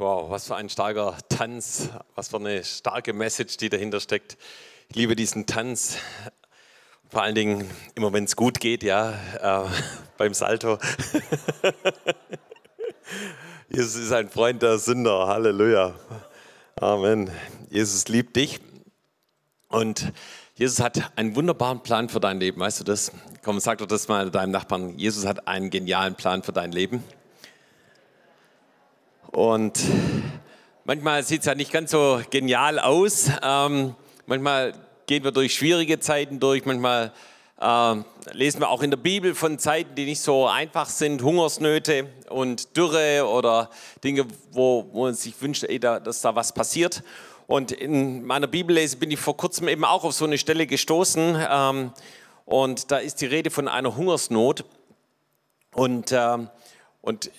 [0.00, 4.38] Wow, was für ein starker Tanz, was für eine starke Message, die dahinter steckt.
[4.88, 5.98] Ich liebe diesen Tanz.
[7.10, 9.12] Vor allen Dingen immer, wenn es gut geht, ja,
[9.42, 9.68] äh,
[10.16, 10.78] beim Salto.
[13.68, 15.26] Jesus ist ein Freund der Sünder.
[15.26, 15.94] Halleluja.
[16.76, 17.30] Amen.
[17.68, 18.58] Jesus liebt dich.
[19.68, 20.14] Und
[20.54, 22.58] Jesus hat einen wunderbaren Plan für dein Leben.
[22.58, 23.12] Weißt du das?
[23.42, 24.98] Komm, sag doch das mal deinem Nachbarn.
[24.98, 27.04] Jesus hat einen genialen Plan für dein Leben.
[29.32, 29.78] Und
[30.84, 33.30] manchmal sieht es ja nicht ganz so genial aus.
[33.42, 33.94] Ähm,
[34.26, 34.72] manchmal
[35.06, 36.64] gehen wir durch schwierige Zeiten durch.
[36.64, 37.12] Manchmal
[37.60, 37.94] äh,
[38.32, 42.76] lesen wir auch in der Bibel von Zeiten, die nicht so einfach sind, Hungersnöte und
[42.76, 43.70] Dürre oder
[44.02, 47.04] Dinge, wo, wo man sich wünscht, ey, da, dass da was passiert.
[47.46, 51.46] Und in meiner Bibellese bin ich vor kurzem eben auch auf so eine Stelle gestoßen.
[51.48, 51.92] Ähm,
[52.46, 54.64] und da ist die Rede von einer Hungersnot.
[55.72, 56.38] Und, äh,
[57.02, 57.30] und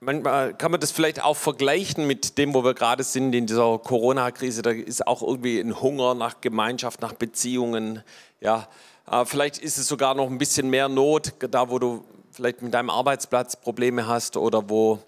[0.00, 3.78] manchmal kann man das vielleicht auch vergleichen mit dem, wo wir gerade sind in dieser
[3.78, 4.62] Corona-Krise.
[4.62, 8.02] Da ist auch irgendwie ein Hunger nach Gemeinschaft, nach Beziehungen.
[8.40, 8.68] Ja,
[9.10, 12.74] äh, vielleicht ist es sogar noch ein bisschen mehr Not, da wo du vielleicht mit
[12.74, 14.98] deinem Arbeitsplatz Probleme hast oder wo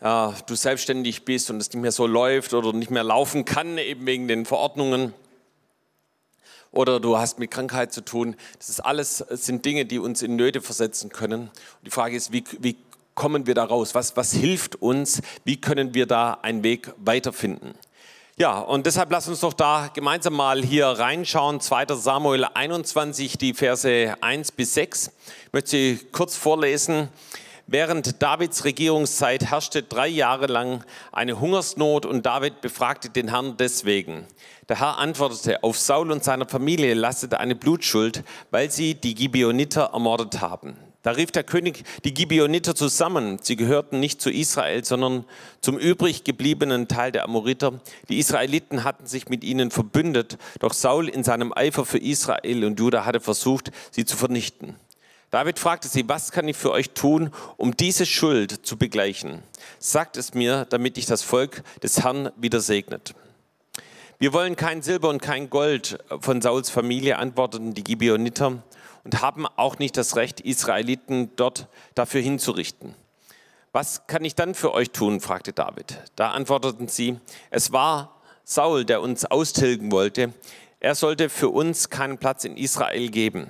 [0.00, 3.76] ja, du selbstständig bist und es nicht mehr so läuft oder nicht mehr laufen kann,
[3.76, 5.12] eben wegen den Verordnungen.
[6.72, 8.36] Oder du hast mit Krankheit zu tun.
[8.58, 11.42] Das ist alles das sind Dinge, die uns in Nöte versetzen können.
[11.42, 11.50] Und
[11.84, 12.76] die Frage ist, wie, wie
[13.20, 13.94] kommen wir da raus?
[13.94, 15.20] Was, was hilft uns?
[15.44, 17.74] Wie können wir da einen Weg weiterfinden?
[18.38, 21.60] Ja, und deshalb lass uns doch da gemeinsam mal hier reinschauen.
[21.60, 21.84] 2.
[21.96, 25.08] Samuel 21, die Verse 1 bis 6.
[25.08, 27.10] Ich möchte sie kurz vorlesen.
[27.66, 34.26] Während Davids Regierungszeit herrschte drei Jahre lang eine Hungersnot und David befragte den Herrn deswegen.
[34.70, 39.90] Der Herr antwortete, auf Saul und seiner Familie lastete eine Blutschuld, weil sie die Gibeoniter
[39.92, 40.89] ermordet haben.
[41.02, 43.38] Da rief der König die Gibeoniter zusammen.
[43.40, 45.24] Sie gehörten nicht zu Israel, sondern
[45.62, 47.80] zum übrig gebliebenen Teil der Amoriter.
[48.10, 52.78] Die Israeliten hatten sich mit ihnen verbündet, doch Saul in seinem Eifer für Israel und
[52.78, 54.76] Juda hatte versucht, sie zu vernichten.
[55.30, 59.42] David fragte sie, was kann ich für euch tun, um diese Schuld zu begleichen?
[59.78, 63.14] Sagt es mir, damit ich das Volk des Herrn wieder segnet.
[64.18, 68.62] Wir wollen kein Silber und kein Gold von Sauls Familie, antworteten die Gibeoniter
[69.04, 72.94] und haben auch nicht das Recht, Israeliten dort dafür hinzurichten.
[73.72, 75.20] Was kann ich dann für euch tun?
[75.20, 76.02] fragte David.
[76.16, 77.18] Da antworteten sie,
[77.50, 80.34] es war Saul, der uns austilgen wollte.
[80.80, 83.46] Er sollte für uns keinen Platz in Israel geben.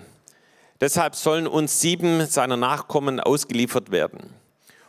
[0.81, 4.35] Deshalb sollen uns sieben seiner Nachkommen ausgeliefert werden.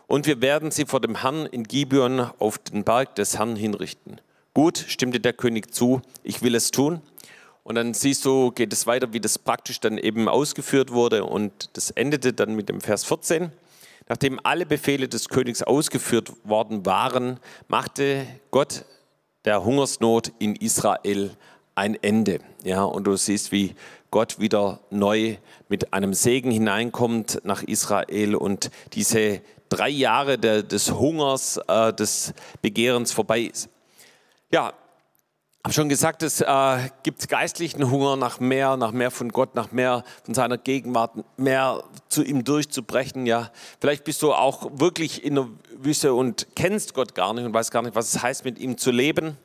[0.07, 4.19] Und wir werden sie vor dem Herrn in Gibeon auf den Berg des Herrn hinrichten.
[4.53, 7.01] Gut, stimmte der König zu, ich will es tun.
[7.63, 11.23] Und dann siehst du, geht es weiter, wie das praktisch dann eben ausgeführt wurde.
[11.25, 13.51] Und das endete dann mit dem Vers 14.
[14.07, 18.85] Nachdem alle Befehle des Königs ausgeführt worden waren, machte Gott
[19.45, 21.31] der Hungersnot in Israel
[21.75, 22.39] ein Ende.
[22.63, 23.75] Ja, und du siehst, wie
[24.09, 25.37] Gott wieder neu
[25.69, 33.13] mit einem Segen hineinkommt nach Israel und diese drei Jahre des Hungers, äh, des Begehrens
[33.13, 33.69] vorbei ist.
[34.51, 34.73] Ja,
[35.63, 39.71] habe schon gesagt, es äh, gibt geistlichen Hunger nach mehr, nach mehr von Gott, nach
[39.71, 43.27] mehr von seiner Gegenwart, mehr zu ihm durchzubrechen.
[43.27, 47.53] Ja, vielleicht bist du auch wirklich in der Wüste und kennst Gott gar nicht und
[47.53, 49.37] weißt gar nicht, was es heißt, mit ihm zu leben.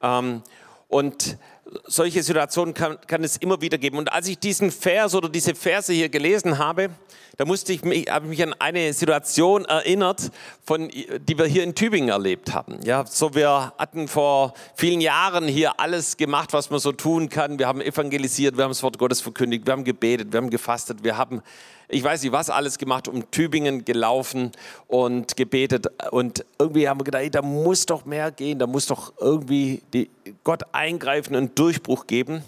[0.00, 0.42] Ähm,
[0.88, 1.36] und
[1.84, 3.98] solche Situationen kann, kann, es immer wieder geben.
[3.98, 6.90] Und als ich diesen Vers oder diese Verse hier gelesen habe,
[7.38, 10.32] da musste ich mich, habe ich mich an eine Situation erinnert,
[10.66, 12.80] von, die wir hier in Tübingen erlebt haben.
[12.82, 17.60] Ja, so wir hatten vor vielen Jahren hier alles gemacht, was man so tun kann.
[17.60, 21.04] Wir haben evangelisiert, wir haben das Wort Gottes verkündigt, wir haben gebetet, wir haben gefastet,
[21.04, 21.42] wir haben
[21.90, 24.52] ich weiß nicht, was alles gemacht, um Tübingen gelaufen
[24.88, 25.86] und gebetet.
[26.10, 29.80] Und irgendwie haben wir gedacht, ey, da muss doch mehr gehen, da muss doch irgendwie
[29.94, 30.10] die,
[30.44, 32.42] Gott eingreifen und Durchbruch geben.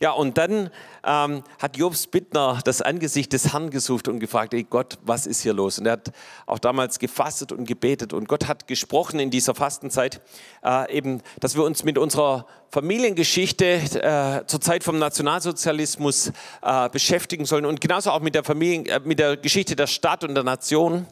[0.00, 0.68] Ja, und dann
[1.06, 5.42] ähm, hat Jobs Bittner das Angesicht des Herrn gesucht und gefragt, ey Gott, was ist
[5.42, 5.78] hier los?
[5.78, 6.12] Und er hat
[6.46, 10.20] auch damals gefastet und gebetet und Gott hat gesprochen in dieser Fastenzeit,
[10.64, 16.32] äh, eben, dass wir uns mit unserer Familiengeschichte äh, zur Zeit vom Nationalsozialismus
[16.62, 20.24] äh, beschäftigen sollen und genauso auch mit der Familien, äh, mit der Geschichte der Stadt
[20.24, 21.06] und der Nation.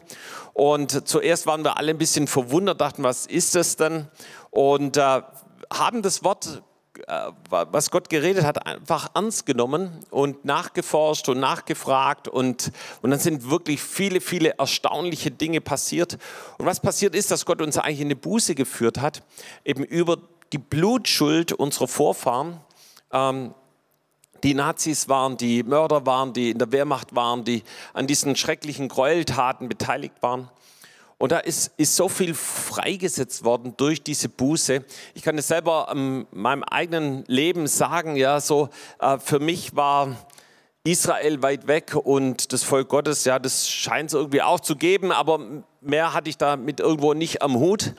[0.53, 4.07] Und zuerst waren wir alle ein bisschen verwundert, dachten, was ist das denn?
[4.51, 5.21] Und äh,
[5.71, 6.63] haben das Wort
[7.49, 13.49] was Gott geredet hat, einfach ernst genommen und nachgeforscht und nachgefragt und, und dann sind
[13.49, 16.17] wirklich viele, viele erstaunliche Dinge passiert.
[16.57, 19.23] Und was passiert ist, dass Gott uns eigentlich in eine Buße geführt hat,
[19.65, 20.17] eben über
[20.51, 22.59] die Blutschuld unserer Vorfahren.
[23.11, 23.53] Ähm,
[24.43, 27.63] die Nazis waren, die Mörder waren, die in der Wehrmacht waren, die
[27.93, 30.49] an diesen schrecklichen Gräueltaten beteiligt waren.
[31.23, 34.83] Und da ist, ist so viel freigesetzt worden durch diese Buße.
[35.13, 38.67] Ich kann es selber in meinem eigenen Leben sagen, ja, so
[38.99, 40.17] äh, für mich war
[40.83, 45.13] Israel weit weg und das Volk Gottes, ja, das scheint es irgendwie auch zu geben,
[45.13, 47.95] aber mehr hatte ich damit irgendwo nicht am Hut.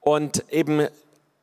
[0.00, 0.88] Und eben,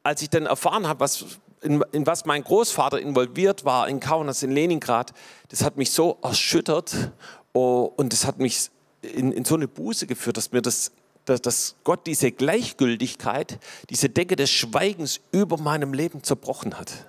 [0.02, 1.26] als ich dann erfahren habe, was,
[1.62, 5.14] in, in, was mein Großvater involviert war in Kaunas, in Leningrad,
[5.50, 7.12] das hat mich so erschüttert
[7.54, 8.72] oh, und das hat mich
[9.04, 10.92] in, in so eine Buße geführt, dass mir das
[11.30, 13.60] dass, dass Gott diese Gleichgültigkeit,
[13.90, 17.08] diese Decke des Schweigens über meinem Leben zerbrochen hat.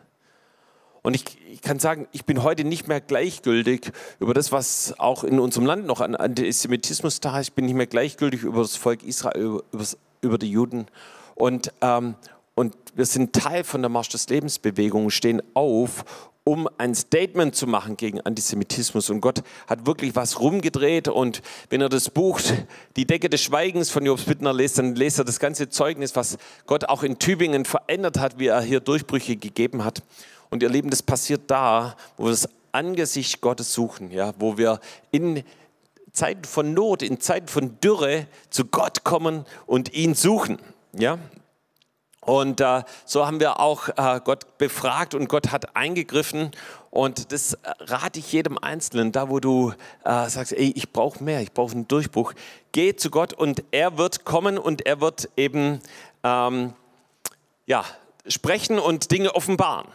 [1.02, 5.24] Und ich, ich, kann sagen, ich bin heute nicht mehr gleichgültig über das, was auch
[5.24, 7.48] in unserem Land noch an Antisemitismus da ist.
[7.48, 9.84] Ich bin nicht mehr gleichgültig über das Volk Israel, über,
[10.20, 10.86] über die Juden.
[11.34, 12.16] Und, ähm,
[12.54, 16.04] und wir sind Teil von der Marsch des Lebens Bewegung, stehen auf,
[16.44, 19.10] um ein Statement zu machen gegen Antisemitismus.
[19.10, 21.08] Und Gott hat wirklich was rumgedreht.
[21.08, 22.40] Und wenn er das Buch
[22.96, 26.38] Die Decke des Schweigens von Jobs Bittner liest, dann lest er das ganze Zeugnis, was
[26.66, 30.02] Gott auch in Tübingen verändert hat, wie er hier Durchbrüche gegeben hat.
[30.48, 34.80] Und ihr Lieben, das passiert da, wo wir das Angesicht Gottes suchen, ja, wo wir
[35.10, 35.42] in
[36.12, 40.58] Zeiten von Not, in Zeiten von Dürre zu Gott kommen und ihn suchen.
[40.92, 41.18] Ja?
[42.20, 46.50] Und äh, so haben wir auch äh, Gott befragt und Gott hat eingegriffen.
[46.90, 49.72] Und das rate ich jedem Einzelnen, da wo du
[50.04, 52.34] äh, sagst, ey, ich brauche mehr, ich brauche einen Durchbruch.
[52.72, 55.80] Geh zu Gott und er wird kommen und er wird eben
[56.22, 56.74] ähm,
[57.66, 57.84] ja,
[58.26, 59.86] sprechen und Dinge offenbaren.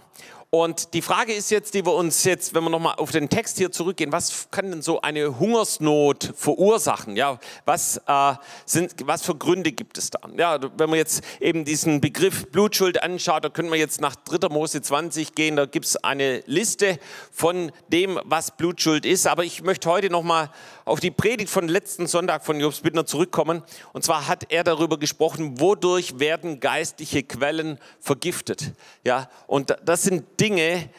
[0.50, 3.58] Und die Frage ist jetzt, die wir uns jetzt, wenn wir nochmal auf den Text
[3.58, 7.18] hier zurückgehen, was kann denn so eine Hungersnot verursachen?
[7.18, 8.34] Ja, was, äh,
[8.66, 10.20] sind, was für Gründe gibt es da?
[10.38, 14.48] Ja, wenn man jetzt eben diesen Begriff Blutschuld anschaut, da können wir jetzt nach 3.
[14.50, 17.00] Mose 20 gehen, da gibt es eine Liste
[17.32, 19.28] von dem, was Blutschuld ist.
[19.28, 20.52] Aber ich möchte heute nochmal
[20.86, 23.64] auf die Predigt von letzten Sonntag von Jobs Bittner zurückkommen.
[23.92, 28.74] Und zwar hat er darüber gesprochen, wodurch werden geistliche Quellen vergiftet.
[29.04, 30.90] Ja, und das sind Dinge,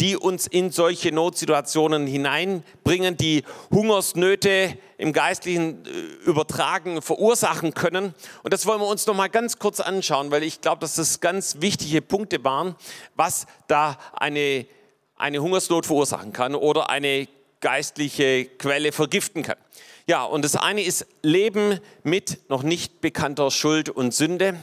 [0.00, 8.14] die uns in solche Notsituationen hineinbringen, die Hungersnöte im Geistlichen äh, übertragen, verursachen können.
[8.42, 11.20] Und das wollen wir uns noch mal ganz kurz anschauen, weil ich glaube, dass das
[11.20, 12.76] ganz wichtige Punkte waren,
[13.14, 14.66] was da eine,
[15.16, 17.28] eine Hungersnot verursachen kann oder eine
[17.60, 19.56] geistliche Quelle vergiften kann.
[20.08, 24.54] Ja, und das eine ist Leben mit noch nicht bekannter Schuld und Sünde.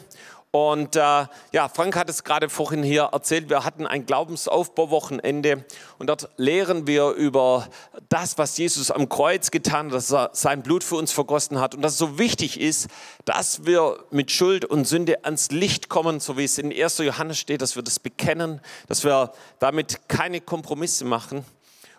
[0.55, 5.65] Und äh, ja, Frank hat es gerade vorhin hier erzählt, wir hatten ein Glaubensaufbauwochenende
[5.97, 7.67] und dort lehren wir über
[8.09, 11.73] das, was Jesus am Kreuz getan hat, dass er sein Blut für uns vergossen hat
[11.73, 12.87] und dass es so wichtig ist,
[13.25, 16.99] dass wir mit Schuld und Sünde ans Licht kommen, so wie es in 1.
[16.99, 21.43] Johannes steht, dass wir das bekennen, dass wir damit keine Kompromisse machen.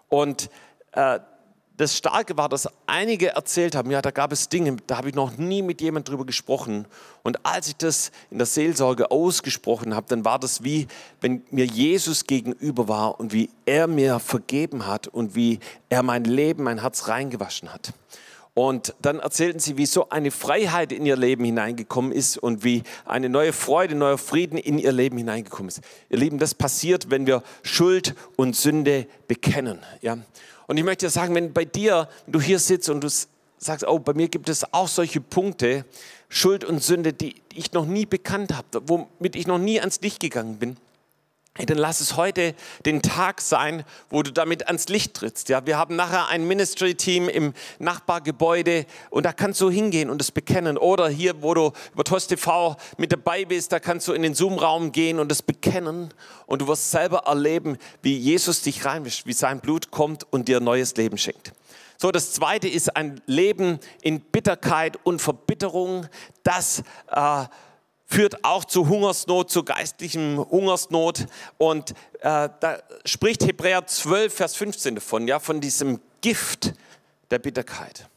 [0.09, 0.49] Und
[0.93, 1.19] äh,
[1.77, 5.15] das Starke war, dass einige erzählt haben, ja, da gab es Dinge, da habe ich
[5.15, 6.87] noch nie mit jemand drüber gesprochen.
[7.23, 10.87] Und als ich das in der Seelsorge ausgesprochen habe, dann war das wie,
[11.21, 16.25] wenn mir Jesus gegenüber war und wie er mir vergeben hat und wie er mein
[16.25, 17.93] Leben, mein Herz reingewaschen hat.
[18.57, 22.85] Und dann erzählten sie, wie so eine Freiheit in ihr Leben hineingekommen ist und wie
[23.05, 25.81] eine neue Freude, neuer Frieden in ihr Leben hineingekommen ist.
[26.09, 29.81] Ihr Lieben, das passiert, wenn wir Schuld und Sünde bekennen.
[30.03, 30.19] Ja?
[30.67, 33.09] Und ich möchte sagen, wenn bei dir, wenn du hier sitzt und du
[33.59, 35.85] sagst, oh, bei mir gibt es auch solche Punkte,
[36.29, 40.21] Schuld und Sünde, die ich noch nie bekannt habe, womit ich noch nie ans Licht
[40.21, 40.77] gegangen bin,
[41.57, 42.53] Hey, dann lass es heute
[42.85, 45.49] den Tag sein, wo du damit ans Licht trittst.
[45.49, 50.33] Ja, wir haben nachher ein Ministry-Team im Nachbargebäude und da kannst du hingehen und es
[50.33, 50.77] bekennen.
[50.77, 54.35] Oder hier, wo du über TOS TV mit dabei bist, da kannst du in den
[54.35, 56.13] Zoom-Raum gehen und es bekennen.
[56.47, 60.59] Und du wirst selber erleben, wie Jesus dich reinwischt, wie sein Blut kommt und dir
[60.59, 61.53] neues Leben schenkt.
[61.99, 66.09] So, das zweite ist ein Leben in Bitterkeit und Verbitterung.
[66.43, 66.83] Das
[67.13, 67.45] äh,
[68.07, 71.27] führt auch zu Hungersnot, zu geistlichem Hungersnot.
[71.59, 76.75] Und äh, da spricht Hebräer 12, Vers 15 davon, ja, von diesem Gift
[77.31, 78.09] der Bitterkeit.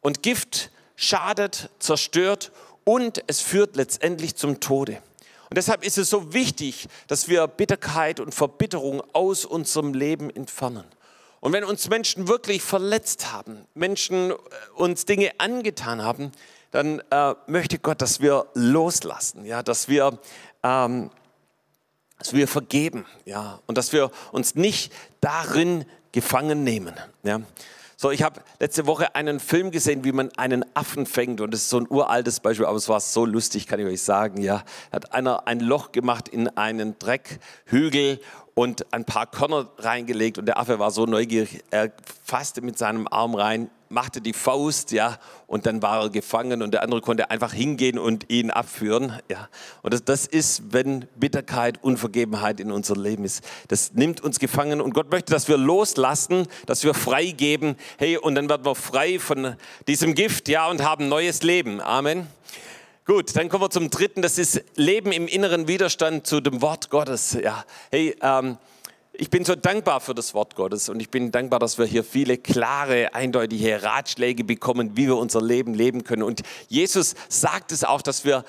[0.00, 2.52] Und Gift schadet, zerstört
[2.84, 5.02] und es führt letztendlich zum Tode.
[5.50, 10.84] Und deshalb ist es so wichtig, dass wir Bitterkeit und Verbitterung aus unserem Leben entfernen.
[11.40, 14.34] Und wenn uns Menschen wirklich verletzt haben, Menschen äh,
[14.74, 16.32] uns Dinge angetan haben,
[16.70, 20.18] dann äh, möchte Gott, dass wir loslassen, ja, dass wir,
[20.62, 21.10] ähm,
[22.18, 27.40] dass wir vergeben, ja, und dass wir uns nicht darin gefangen nehmen, ja.
[28.00, 31.40] So, ich habe letzte Woche einen Film gesehen, wie man einen Affen fängt.
[31.40, 34.02] Und das ist so ein uraltes Beispiel, aber es war so lustig, kann ich euch
[34.02, 34.40] sagen.
[34.40, 38.20] Ja, hat einer ein Loch gemacht in einen Dreckhügel
[38.58, 41.92] und ein paar Körner reingelegt und der Affe war so neugierig, er
[42.24, 46.72] fasste mit seinem Arm rein, machte die Faust, ja, und dann war er gefangen und
[46.72, 49.48] der andere konnte einfach hingehen und ihn abführen, ja.
[49.82, 53.44] Und das, das ist, wenn Bitterkeit, Unvergebenheit in unser Leben ist.
[53.68, 58.34] Das nimmt uns gefangen und Gott möchte, dass wir loslassen, dass wir freigeben, hey, und
[58.34, 59.54] dann werden wir frei von
[59.86, 61.80] diesem Gift, ja, und haben neues Leben.
[61.80, 62.26] Amen.
[63.08, 64.20] Gut, dann kommen wir zum dritten.
[64.20, 67.38] Das ist Leben im inneren Widerstand zu dem Wort Gottes.
[67.42, 68.58] Ja, hey, ähm,
[69.14, 72.04] ich bin so dankbar für das Wort Gottes und ich bin dankbar, dass wir hier
[72.04, 76.22] viele klare, eindeutige Ratschläge bekommen, wie wir unser Leben leben können.
[76.22, 78.44] Und Jesus sagt es auch, dass wir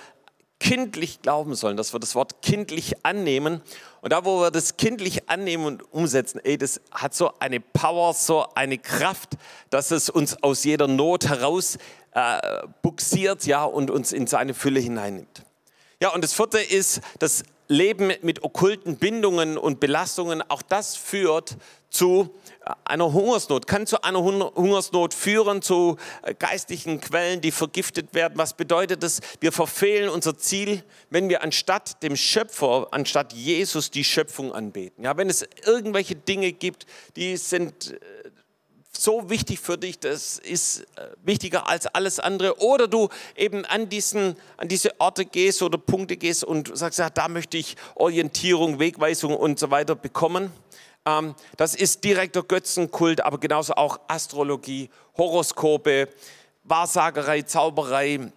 [0.59, 3.61] kindlich glauben sollen, dass wir das Wort kindlich annehmen.
[4.01, 8.13] Und da, wo wir das kindlich annehmen und umsetzen, ey, das hat so eine Power,
[8.13, 9.37] so eine Kraft,
[9.69, 11.77] dass es uns aus jeder Not heraus
[12.13, 12.39] äh,
[12.81, 15.43] buxiert ja, und uns in seine Fülle hineinnimmt.
[16.01, 20.41] Ja, und das vierte ist das Leben mit okkulten Bindungen und Belastungen.
[20.49, 21.57] Auch das führt
[21.89, 22.33] zu
[22.65, 28.33] äh, einer Hungersnot, kann zu einer Hungersnot führen, zu äh, geistlichen Quellen, die vergiftet werden.
[28.37, 29.19] Was bedeutet das?
[29.39, 35.03] Wir verfehlen unser Ziel, wenn wir anstatt dem Schöpfer, anstatt Jesus die Schöpfung anbeten.
[35.03, 36.85] Ja, wenn es irgendwelche Dinge gibt,
[37.15, 37.99] die sind äh,
[38.91, 42.59] so wichtig für dich, das ist äh, wichtiger als alles andere.
[42.59, 47.09] Oder du eben an, diesen, an diese Orte gehst oder Punkte gehst und sagst, ja,
[47.09, 50.51] da möchte ich Orientierung, Wegweisung und so weiter bekommen.
[51.05, 56.09] Ähm, das ist direkter Götzenkult, aber genauso auch Astrologie, Horoskope,
[56.63, 58.31] Wahrsagerei, Zauberei,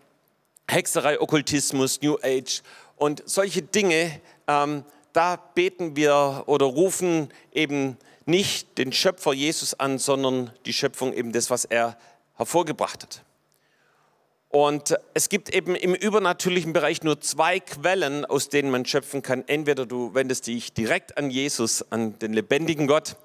[0.69, 2.63] Hexerei, Okkultismus, New Age
[2.97, 4.21] und solche Dinge.
[4.47, 11.13] Ähm, da beten wir oder rufen eben nicht den Schöpfer Jesus an, sondern die Schöpfung
[11.13, 11.97] eben das, was er
[12.35, 13.25] hervorgebracht hat.
[14.49, 19.45] Und es gibt eben im übernatürlichen Bereich nur zwei Quellen, aus denen man schöpfen kann.
[19.47, 23.17] Entweder du wendest dich direkt an Jesus, an den lebendigen Gott,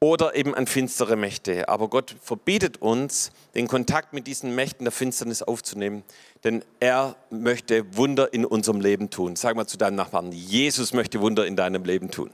[0.00, 1.68] oder eben an finstere Mächte.
[1.68, 6.04] Aber Gott verbietet uns, den Kontakt mit diesen Mächten der Finsternis aufzunehmen,
[6.44, 9.36] denn er möchte Wunder in unserem Leben tun.
[9.36, 12.30] Sag mal zu deinem Nachbarn, Jesus möchte Wunder in deinem Leben tun.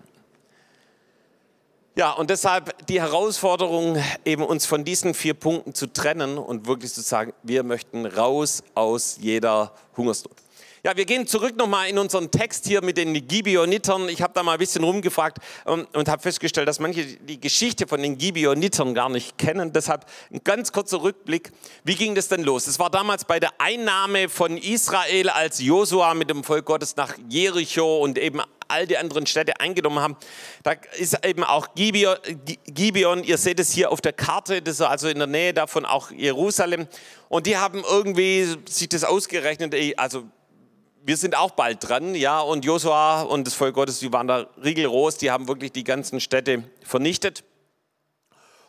[1.97, 6.93] Ja, und deshalb die Herausforderung, eben uns von diesen vier Punkten zu trennen und wirklich
[6.93, 10.44] zu sagen, wir möchten raus aus jeder Hungersnot.
[10.87, 14.11] Ja, wir gehen zurück nochmal in unseren Text hier mit den Gibeonitern.
[14.11, 17.87] Ich habe da mal ein bisschen rumgefragt ähm, und habe festgestellt, dass manche die Geschichte
[17.87, 19.73] von den Gibeonitern gar nicht kennen.
[19.73, 21.53] Deshalb ein ganz kurzer Rückblick.
[21.85, 22.67] Wie ging das denn los?
[22.67, 27.14] Es war damals bei der Einnahme von Israel, als Josua mit dem Volk Gottes nach
[27.31, 30.17] Jericho und eben all die anderen Städte eingenommen haben.
[30.64, 32.19] Da ist eben auch Gibeon,
[32.67, 35.87] Gibeon, ihr seht es hier auf der Karte, das ist also in der Nähe davon
[35.87, 36.88] auch Jerusalem.
[37.31, 40.25] Und die haben irgendwie sich das ausgerechnet, also
[41.07, 44.47] wir sind auch bald dran, ja, und Josua und das Volk Gottes, die waren da
[44.63, 47.45] rigoros, die haben wirklich die ganzen Städte vernichtet.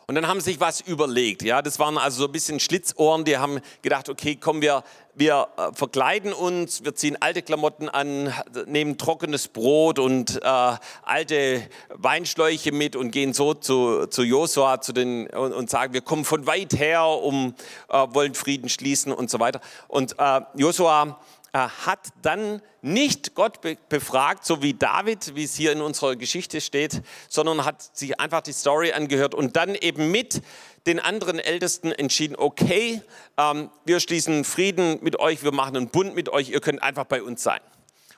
[0.08, 3.24] Und dann haben sie sich was überlegt, ja, das waren also so ein bisschen Schlitzohren,
[3.24, 8.32] die haben gedacht, okay, komm, wir, wir äh, verkleiden uns, wir ziehen alte Klamotten an,
[8.66, 14.92] nehmen trockenes Brot und äh, alte Weinschläuche mit und gehen so zu, zu Josua zu
[14.92, 17.56] den, und, und sagen, wir kommen von weit her, um,
[17.88, 19.60] äh, wollen Frieden schließen und so weiter.
[19.88, 21.18] Und äh, Josua
[21.56, 27.02] hat dann nicht Gott befragt, so wie David, wie es hier in unserer Geschichte steht,
[27.28, 30.42] sondern hat sich einfach die Story angehört und dann eben mit
[30.86, 33.02] den anderen Ältesten entschieden, okay,
[33.36, 37.04] ähm, wir schließen Frieden mit euch, wir machen einen Bund mit euch, ihr könnt einfach
[37.04, 37.60] bei uns sein.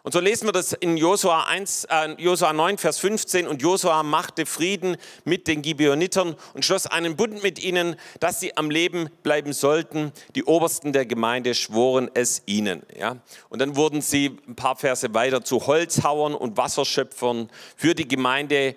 [0.04, 3.46] Und so lesen wir das in Josua, 1, äh, Josua 9, Vers 15.
[3.46, 8.56] Und Josua machte Frieden mit den Gibeonitern und schloss einen Bund mit ihnen, dass sie
[8.56, 10.12] am Leben bleiben sollten.
[10.34, 12.82] Die Obersten der Gemeinde schworen es ihnen.
[12.96, 13.16] Ja?
[13.48, 18.74] Und dann wurden sie ein paar Verse weiter zu Holzhauern und Wasserschöpfern für die Gemeinde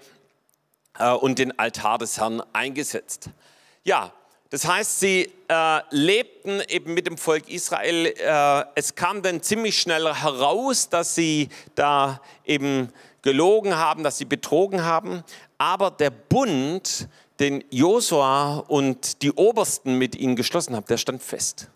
[0.98, 3.30] äh, und den Altar des Herrn eingesetzt.
[3.84, 4.12] Ja,
[4.52, 8.08] das heißt, sie äh, lebten eben mit dem Volk Israel.
[8.08, 12.90] Äh, es kam dann ziemlich schnell heraus, dass sie da eben
[13.22, 15.24] gelogen haben, dass sie betrogen haben.
[15.58, 17.08] Aber der Bund,
[17.40, 21.70] den Josua und die Obersten mit ihnen geschlossen haben, der stand fest.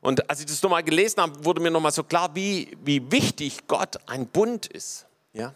[0.00, 3.66] Und als ich das nochmal gelesen habe, wurde mir nochmal so klar, wie, wie wichtig
[3.66, 5.06] Gott ein Bund ist.
[5.32, 5.54] Ja?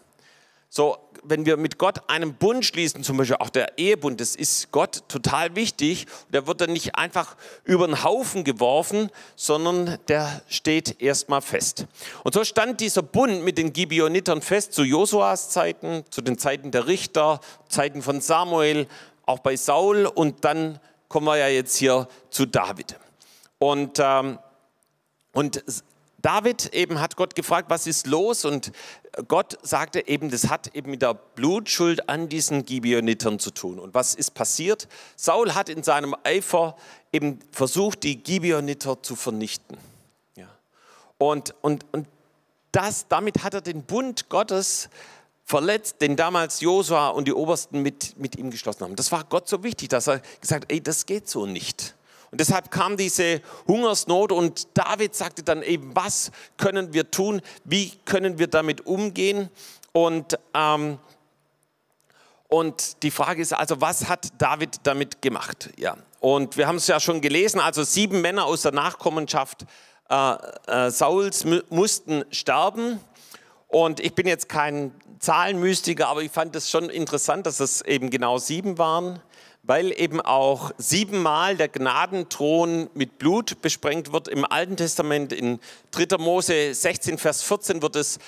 [0.73, 4.71] So, wenn wir mit Gott einen Bund schließen, zum Beispiel auch der Ehebund, das ist
[4.71, 6.07] Gott total wichtig.
[6.29, 7.35] Der wird dann nicht einfach
[7.65, 11.87] über den Haufen geworfen, sondern der steht erstmal fest.
[12.23, 16.71] Und so stand dieser Bund mit den Gibeonitern fest zu Josuas Zeiten, zu den Zeiten
[16.71, 18.87] der Richter, Zeiten von Samuel,
[19.25, 22.95] auch bei Saul und dann kommen wir ja jetzt hier zu David.
[23.59, 24.39] Und, ähm,
[25.33, 25.65] und
[26.21, 28.45] David eben hat Gott gefragt, was ist los?
[28.45, 28.71] Und
[29.27, 33.79] Gott sagte eben, das hat eben mit der Blutschuld an diesen Gibeonitern zu tun.
[33.79, 34.87] Und was ist passiert?
[35.15, 36.75] Saul hat in seinem Eifer
[37.11, 39.77] eben versucht, die Gibeoniter zu vernichten.
[40.35, 40.47] Ja.
[41.17, 42.07] Und, und, und
[42.71, 44.89] das, damit hat er den Bund Gottes
[45.43, 48.95] verletzt, den damals Josua und die Obersten mit, mit ihm geschlossen haben.
[48.95, 51.95] Das war Gott so wichtig, dass er gesagt hat, ey, das geht so nicht.
[52.31, 57.41] Und deshalb kam diese Hungersnot und David sagte dann eben, was können wir tun?
[57.65, 59.49] Wie können wir damit umgehen?
[59.91, 60.97] Und, ähm,
[62.47, 65.71] und die Frage ist also, was hat David damit gemacht?
[65.77, 65.97] Ja.
[66.21, 69.65] Und wir haben es ja schon gelesen, also sieben Männer aus der Nachkommenschaft
[70.09, 70.35] äh,
[70.67, 73.01] äh, Sauls mussten sterben.
[73.67, 78.09] Und ich bin jetzt kein Zahlenmystiker, aber ich fand es schon interessant, dass es eben
[78.09, 79.21] genau sieben waren
[79.63, 84.27] weil eben auch siebenmal der Gnadenthron mit Blut besprengt wird.
[84.27, 85.59] Im Alten Testament in
[85.91, 86.17] 3.
[86.17, 88.19] Mose 16, Vers 14 wird es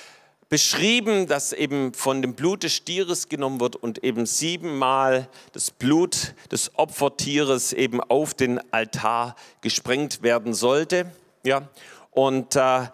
[0.48, 6.34] beschrieben, dass eben von dem Blut des Stieres genommen wird und eben siebenmal das Blut
[6.52, 11.10] des Opfertieres eben auf den Altar gesprengt werden sollte.
[11.42, 11.68] Ja,
[12.12, 12.86] und, äh,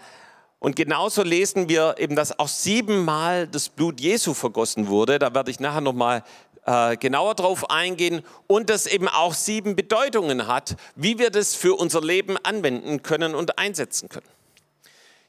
[0.58, 5.18] und genauso lesen wir eben, dass auch siebenmal das Blut Jesu vergossen wurde.
[5.18, 6.22] Da werde ich nachher nochmal
[6.66, 11.74] äh, genauer darauf eingehen und das eben auch sieben Bedeutungen hat, wie wir das für
[11.74, 14.28] unser Leben anwenden können und einsetzen können.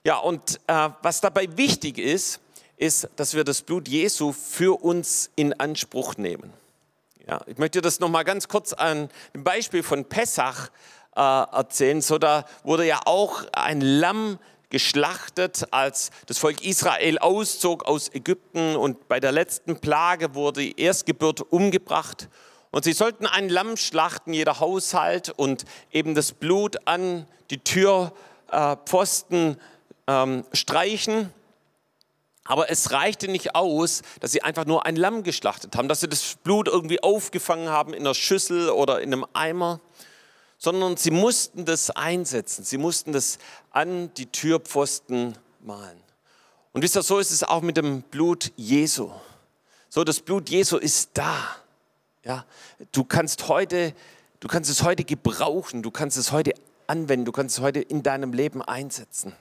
[0.04, 2.40] Ja, und äh, was dabei wichtig ist,
[2.78, 6.52] ist, dass wir das Blut Jesu für uns in Anspruch nehmen.
[7.28, 10.70] Ja, ich möchte das noch mal ganz kurz an dem Beispiel von Pessach
[11.16, 12.02] äh, erzählen.
[12.02, 14.40] So da wurde ja auch ein Lamm
[14.72, 20.82] geschlachtet, als das Volk Israel auszog aus Ägypten und bei der letzten Plage wurde die
[20.82, 22.28] Erstgeburt umgebracht.
[22.72, 29.58] Und sie sollten ein Lamm schlachten, jeder Haushalt, und eben das Blut an die Türpfosten
[30.08, 31.32] ähm, streichen.
[32.46, 36.10] Aber es reichte nicht aus, dass sie einfach nur ein Lamm geschlachtet haben, dass sie
[36.10, 39.80] das Blut irgendwie aufgefangen haben in einer Schüssel oder in einem Eimer,
[40.64, 42.64] sondern sie mussten das einsetzen.
[42.64, 43.40] Sie mussten das
[43.72, 45.98] an die Türpfosten malen.
[46.72, 49.10] Und wisst ihr, so ist es auch mit dem Blut Jesu.
[49.90, 51.36] So, das Blut Jesu ist da.
[52.24, 52.46] Ja,
[52.92, 53.96] du kannst heute,
[54.40, 56.54] du kannst es heute gebrauchen, du kannst es heute
[56.86, 59.34] anwenden, du kannst es heute in deinem Leben einsetzen.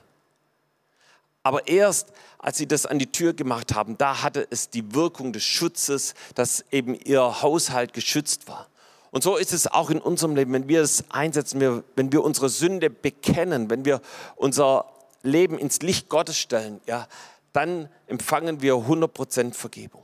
[1.43, 5.33] Aber erst als sie das an die Tür gemacht haben, da hatte es die Wirkung
[5.33, 8.70] des Schutzes, dass eben ihr Haushalt geschützt war.
[9.11, 12.49] Und so ist es auch in unserem Leben, wenn wir es einsetzen, wenn wir unsere
[12.49, 14.01] Sünde bekennen, wenn wir
[14.37, 14.85] unser
[15.21, 17.07] Leben ins Licht Gottes stellen, ja,
[17.53, 20.01] dann empfangen wir 100% Vergebung.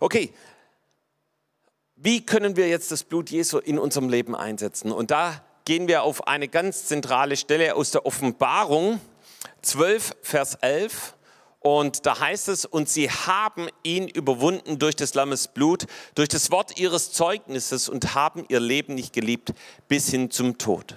[0.00, 0.32] Okay,
[1.94, 4.92] wie können wir jetzt das Blut Jesu in unserem Leben einsetzen?
[4.92, 9.00] Und da gehen wir auf eine ganz zentrale Stelle aus der Offenbarung
[9.62, 11.15] 12, Vers 11.
[11.66, 16.52] Und da heißt es, und sie haben ihn überwunden durch des Lammes Blut, durch das
[16.52, 19.52] Wort ihres Zeugnisses und haben ihr Leben nicht geliebt
[19.88, 20.96] bis hin zum Tod.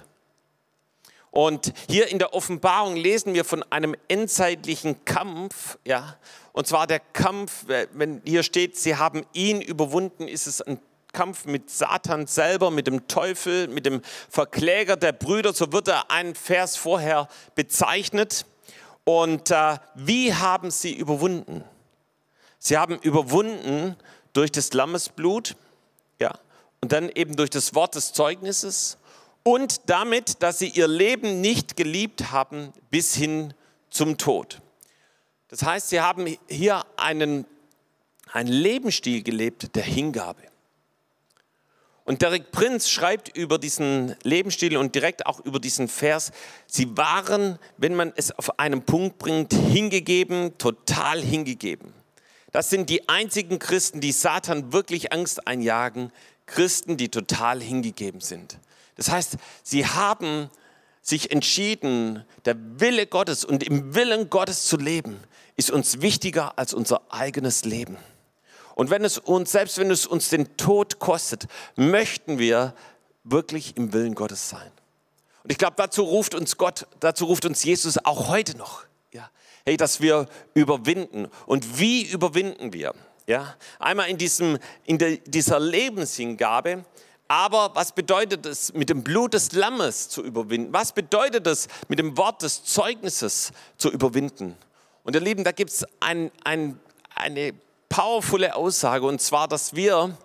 [1.32, 6.16] Und hier in der Offenbarung lesen wir von einem endzeitlichen Kampf, ja.
[6.52, 10.78] Und zwar der Kampf, wenn hier steht, sie haben ihn überwunden, ist es ein
[11.12, 16.12] Kampf mit Satan selber, mit dem Teufel, mit dem Verkläger der Brüder, so wird er
[16.12, 18.46] einen Vers vorher bezeichnet.
[19.04, 21.64] Und äh, wie haben sie überwunden?
[22.58, 23.96] Sie haben überwunden
[24.32, 25.56] durch das Lammesblut,
[26.20, 26.38] ja,
[26.80, 28.98] und dann eben durch das Wort des Zeugnisses
[29.42, 33.54] und damit, dass sie ihr Leben nicht geliebt haben bis hin
[33.88, 34.60] zum Tod.
[35.48, 37.46] Das heißt, sie haben hier einen,
[38.32, 40.42] einen Lebensstil gelebt der Hingabe.
[42.10, 46.32] Und Derek Prinz schreibt über diesen Lebensstil und direkt auch über diesen Vers,
[46.66, 51.94] sie waren, wenn man es auf einen Punkt bringt, hingegeben, total hingegeben.
[52.50, 56.10] Das sind die einzigen Christen, die Satan wirklich Angst einjagen,
[56.46, 58.58] Christen, die total hingegeben sind.
[58.96, 60.50] Das heißt, sie haben
[61.02, 65.20] sich entschieden, der Wille Gottes und im Willen Gottes zu leben,
[65.54, 67.98] ist uns wichtiger als unser eigenes Leben.
[68.74, 72.74] Und wenn es uns, selbst wenn es uns den Tod kostet, möchten wir
[73.24, 74.70] wirklich im Willen Gottes sein.
[75.42, 78.84] Und ich glaube, dazu ruft uns Gott, dazu ruft uns Jesus auch heute noch.
[79.12, 79.30] Ja.
[79.64, 81.28] Hey, dass wir überwinden.
[81.46, 82.94] Und wie überwinden wir?
[83.26, 83.54] Ja.
[83.78, 86.84] Einmal in, diesem, in de, dieser Lebenshingabe,
[87.28, 90.72] aber was bedeutet es, mit dem Blut des Lammes zu überwinden?
[90.72, 94.56] Was bedeutet es, mit dem Wort des Zeugnisses zu überwinden?
[95.04, 96.80] Und ihr Lieben, da gibt es ein, ein,
[97.14, 97.54] eine
[97.90, 100.16] powervolle Aussage und zwar, dass wir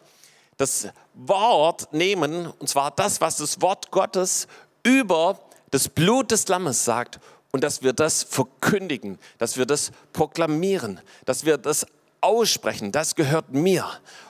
[0.56, 4.48] das Wort nehmen und zwar das, was das Wort Gottes
[4.84, 5.38] über
[5.72, 7.20] das Blut des Lammes sagt
[7.52, 11.86] und dass wir das verkündigen, dass wir das proklamieren, dass wir das
[12.22, 12.92] aussprechen.
[12.92, 13.86] Das gehört mir.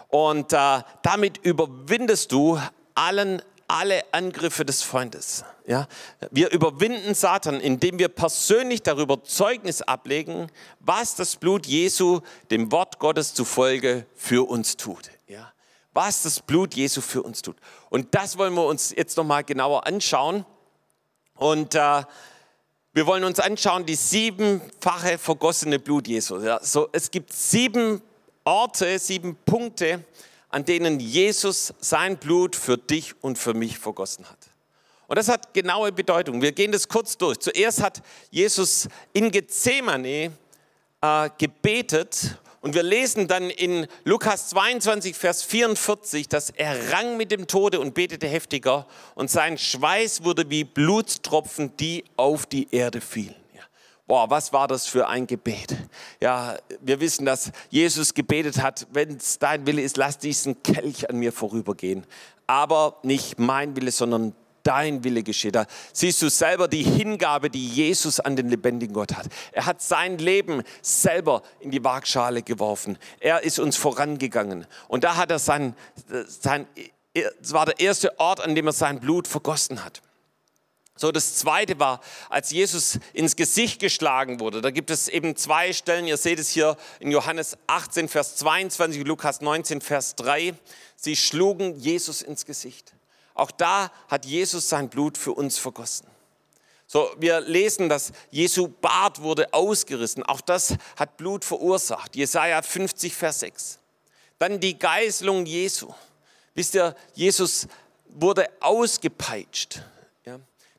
[0.10, 2.60] Und äh, damit überwindest du
[2.96, 5.44] allen alle Angriffe des Freundes.
[5.66, 5.88] Ja?
[6.32, 13.00] Wir überwinden Satan, indem wir persönlich darüber Zeugnis ablegen, was das Blut Jesu dem Wort
[13.00, 15.10] Gottes zufolge für uns tut.
[15.28, 15.52] Ja?
[15.94, 17.58] Was das Blut Jesu für uns tut.
[17.90, 20.46] Und das wollen wir uns jetzt nochmal genauer anschauen.
[21.36, 22.04] Und äh,
[22.96, 26.40] wir wollen uns anschauen, die siebenfache vergossene Blut Jesu.
[26.40, 28.02] Ja, so, es gibt sieben
[28.46, 30.06] Orte, sieben Punkte,
[30.56, 34.38] an denen Jesus sein Blut für dich und für mich vergossen hat.
[35.06, 36.42] Und das hat genaue Bedeutung.
[36.42, 37.40] Wir gehen das kurz durch.
[37.40, 40.32] Zuerst hat Jesus in Gethsemane
[41.02, 47.32] äh, gebetet und wir lesen dann in Lukas 22, Vers 44, dass er rang mit
[47.32, 53.02] dem Tode und betete heftiger und sein Schweiß wurde wie Blutstropfen, die auf die Erde
[53.02, 53.36] fielen.
[54.08, 55.76] Boah, was war das für ein Gebet?
[56.22, 61.10] Ja, wir wissen, dass Jesus gebetet hat, wenn es dein Wille ist, lass diesen Kelch
[61.10, 62.06] an mir vorübergehen.
[62.46, 65.52] Aber nicht mein Wille, sondern dein Wille geschehe.
[65.52, 69.28] Da siehst du selber die Hingabe, die Jesus an den lebendigen Gott hat.
[69.52, 73.00] Er hat sein Leben selber in die Waagschale geworfen.
[73.20, 74.68] Er ist uns vorangegangen.
[74.88, 75.76] Und da hat er sein,
[76.28, 76.68] sein,
[77.14, 80.02] es war der erste Ort, an dem er sein Blut vergossen hat.
[80.98, 84.62] So, das zweite war, als Jesus ins Gesicht geschlagen wurde.
[84.62, 86.08] Da gibt es eben zwei Stellen.
[86.08, 90.54] Ihr seht es hier in Johannes 18, Vers 22, Lukas 19, Vers 3.
[90.96, 92.94] Sie schlugen Jesus ins Gesicht.
[93.34, 96.08] Auch da hat Jesus sein Blut für uns vergossen.
[96.88, 100.24] So, wir lesen, dass Jesu Bart wurde ausgerissen.
[100.24, 102.16] Auch das hat Blut verursacht.
[102.16, 103.80] Jesaja 50, Vers 6.
[104.40, 105.94] Dann die Geißelung Jesu.
[106.54, 107.68] Wisst ihr, Jesus
[108.08, 109.82] wurde ausgepeitscht.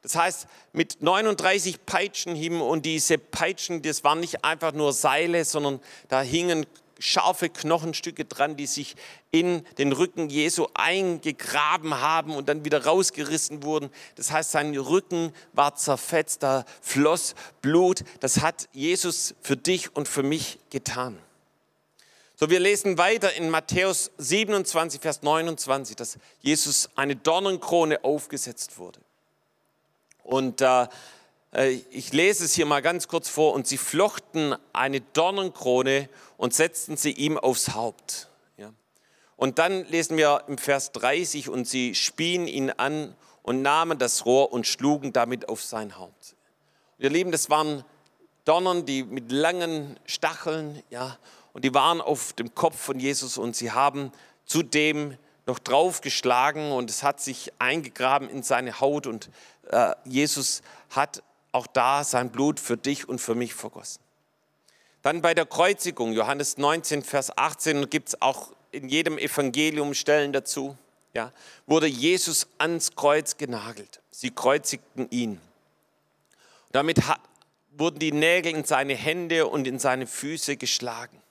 [0.07, 5.81] Das heißt, mit 39 Peitschenhieben und diese Peitschen, das waren nicht einfach nur Seile, sondern
[6.07, 6.65] da hingen
[7.01, 8.95] scharfe Knochenstücke dran, die sich
[9.33, 13.91] in den Rücken Jesu eingegraben haben und dann wieder rausgerissen wurden.
[14.15, 18.05] Das heißt, sein Rücken war zerfetzt, da floss Blut.
[18.21, 21.19] Das hat Jesus für dich und für mich getan.
[22.37, 29.01] So, wir lesen weiter in Matthäus 27, Vers 29, dass Jesus eine Dornenkrone aufgesetzt wurde.
[30.27, 30.89] Und äh,
[31.53, 33.55] äh, ich lese es hier mal ganz kurz vor.
[33.55, 38.29] Und sie flochten eine Dornenkrone und setzten sie ihm aufs Haupt.
[38.57, 38.73] Ja.
[39.37, 44.27] Und dann lesen wir im Vers 30, und sie spien ihn an und nahmen das
[44.27, 46.35] Rohr und schlugen damit auf sein Haupt.
[46.99, 47.85] Ihr Lieben, das waren
[48.45, 51.19] Dornen, die mit langen Stacheln, ja,
[51.53, 54.13] und die waren auf dem Kopf von Jesus und sie haben
[54.45, 59.31] zudem noch draufgeschlagen und es hat sich eingegraben in seine Haut und
[60.05, 64.01] Jesus hat auch da sein Blut für dich und für mich vergossen.
[65.03, 70.33] Dann bei der Kreuzigung, Johannes 19, Vers 18, gibt es auch in jedem Evangelium Stellen
[70.33, 70.77] dazu,
[71.15, 71.33] ja,
[71.67, 74.03] wurde Jesus ans Kreuz genagelt.
[74.11, 75.41] Sie kreuzigten ihn.
[76.73, 77.21] Damit hat,
[77.71, 81.23] wurden die Nägel in seine Hände und in seine Füße geschlagen.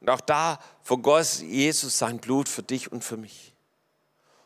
[0.00, 3.53] Und auch da vergoss Jesus sein Blut für dich und für mich.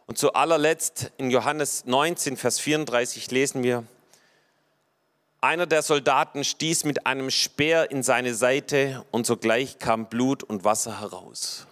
[0.09, 3.85] Und zu allerletzt in Johannes 19, Vers 34 lesen wir,
[5.43, 10.65] einer der Soldaten stieß mit einem Speer in seine Seite und sogleich kam Blut und
[10.65, 11.67] Wasser heraus.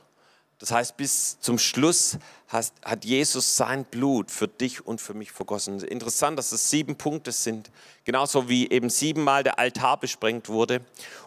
[0.58, 2.18] Das heißt, bis zum Schluss
[2.48, 5.80] hat Jesus sein Blut für dich und für mich vergossen.
[5.80, 7.70] Interessant, dass es sieben Punkte sind.
[8.04, 10.82] Genauso wie eben siebenmal der Altar besprengt wurde.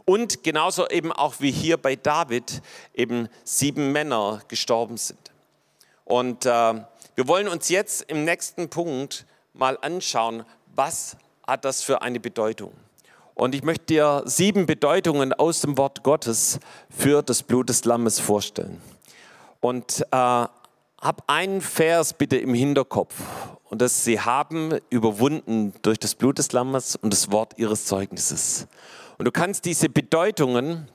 [0.05, 2.61] Und genauso eben auch wie hier bei David
[2.93, 5.19] eben sieben Männer gestorben sind.
[6.05, 6.73] Und äh,
[7.19, 12.71] wir wollen uns jetzt im nächsten Punkt mal anschauen, was hat das für eine Bedeutung.
[13.33, 18.21] Und ich möchte dir sieben Bedeutungen aus dem Wort Gottes für das Blut des Lammes
[18.21, 18.81] vorstellen.
[19.59, 23.13] Und äh, hab einen Vers bitte im Hinterkopf.
[23.65, 28.65] Und das, sie haben überwunden durch das Blut des Lammes und das Wort ihres Zeugnisses.
[29.17, 30.87] Und du kannst diese Bedeutungen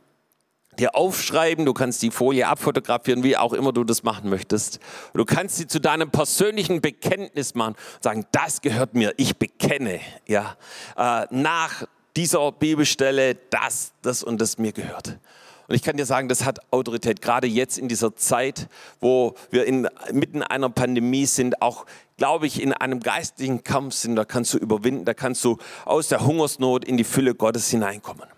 [0.78, 4.80] dir aufschreiben, du kannst die Folie abfotografieren, wie auch immer du das machen möchtest.
[5.14, 10.56] Du kannst sie zu deinem persönlichen Bekenntnis machen sagen, das gehört mir, ich bekenne, ja,
[10.96, 15.18] äh, nach dieser Bibelstelle, das, das und das mir gehört.
[15.66, 18.68] Und ich kann dir sagen, das hat Autorität, gerade jetzt in dieser Zeit,
[19.00, 21.86] wo wir in, mitten einer Pandemie sind, auch,
[22.18, 25.56] glaube ich, in einem geistlichen Kampf sind, da kannst du überwinden, da kannst du
[25.86, 28.28] aus der Hungersnot in die Fülle Gottes hineinkommen.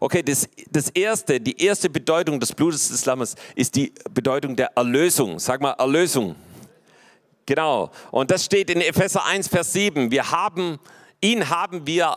[0.00, 4.72] Okay, das, das erste, die erste Bedeutung des Blutes des Lammes ist die Bedeutung der
[4.76, 5.38] Erlösung.
[5.38, 6.34] Sag mal Erlösung.
[7.46, 7.90] Genau.
[8.10, 10.10] Und das steht in Epheser 1, Vers 7.
[10.10, 10.78] Wir haben,
[11.20, 12.16] ihn haben wir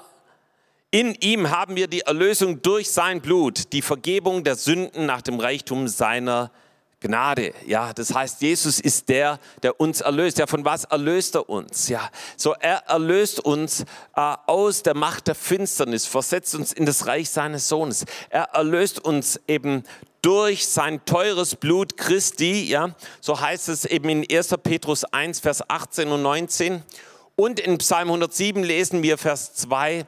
[0.92, 5.40] In ihm haben wir die Erlösung durch sein Blut, die Vergebung der Sünden nach dem
[5.40, 6.52] Reichtum seiner
[7.02, 7.54] Gnade.
[7.66, 10.38] Ja, das heißt, Jesus ist der, der uns erlöst.
[10.38, 11.88] Ja, von was erlöst er uns?
[11.88, 13.82] Ja, so er erlöst uns
[14.16, 18.06] äh, aus der Macht der Finsternis, versetzt uns in das Reich seines Sohnes.
[18.30, 19.84] Er erlöst uns eben
[20.22, 22.66] durch sein teures Blut Christi.
[22.70, 24.56] Ja, so heißt es eben in 1.
[24.62, 26.84] Petrus 1, Vers 18 und 19.
[27.38, 30.06] Und in Psalm 107 lesen wir Vers 2,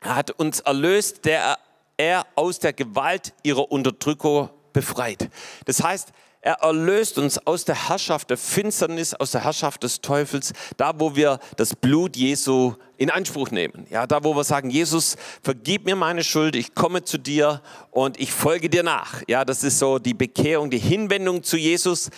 [0.00, 1.58] er hat uns erlöst, der
[1.96, 5.30] er aus der Gewalt ihrer Unterdrücker befreit.
[5.64, 10.52] Das heißt, er erlöst uns aus der Herrschaft der Finsternis, aus der Herrschaft des Teufels,
[10.76, 13.86] da wo wir das Blut Jesu in Anspruch nehmen.
[13.88, 18.20] Ja, da wo wir sagen, Jesus, vergib mir meine Schuld, ich komme zu dir und
[18.20, 19.22] ich folge dir nach.
[19.26, 22.10] Ja, das ist so die Bekehrung, die Hinwendung zu Jesus.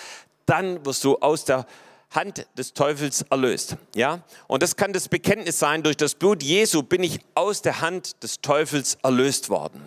[0.45, 1.65] Dann wirst du aus der
[2.11, 3.77] Hand des Teufels erlöst.
[3.95, 4.23] Ja?
[4.49, 8.21] Und das kann das Bekenntnis sein, durch das Blut Jesu bin ich aus der Hand
[8.25, 9.83] des Teufels erlöst worden.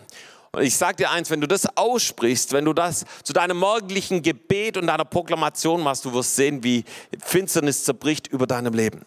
[0.51, 4.21] Und ich sage dir eins, wenn du das aussprichst, wenn du das zu deinem morgendlichen
[4.21, 6.85] Gebet und deiner Proklamation machst, du wirst sehen, wie
[7.23, 9.05] Finsternis zerbricht über deinem Leben.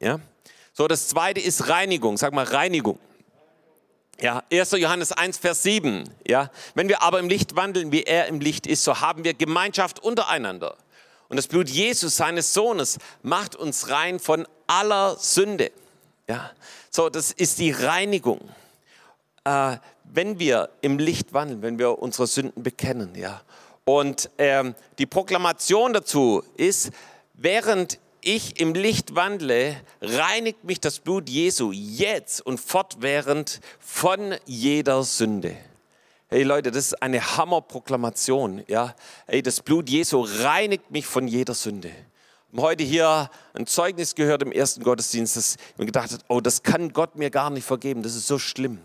[0.00, 0.18] Ja?
[0.72, 2.16] So, das zweite ist Reinigung.
[2.16, 2.98] Sag mal Reinigung.
[4.20, 4.72] Ja, 1.
[4.72, 6.08] Johannes 1, Vers 7.
[6.26, 9.34] Ja, wenn wir aber im Licht wandeln, wie er im Licht ist, so haben wir
[9.34, 10.76] Gemeinschaft untereinander.
[11.28, 15.72] Und das Blut Jesus, seines Sohnes, macht uns rein von aller Sünde.
[16.28, 16.52] Ja,
[16.90, 18.40] so, das ist die Reinigung.
[19.44, 19.78] Äh,
[20.14, 23.42] wenn wir im Licht wandeln, wenn wir unsere Sünden bekennen, ja.
[23.84, 26.90] Und ähm, die Proklamation dazu ist,
[27.34, 35.02] während ich im Licht wandle, reinigt mich das Blut Jesu jetzt und fortwährend von jeder
[35.02, 35.56] Sünde.
[36.28, 38.62] Hey Leute, das ist eine Hammerproklamation.
[38.68, 38.94] Ja?
[39.26, 41.88] Hey, das Blut Jesu reinigt mich von jeder Sünde.
[41.88, 46.22] Wir haben heute hier ein Zeugnis gehört im ersten Gottesdienst, dass ich mir gedacht habe,
[46.28, 48.78] oh, das kann Gott mir gar nicht vergeben, das ist so schlimm.